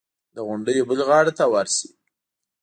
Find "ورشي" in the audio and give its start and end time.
1.53-1.87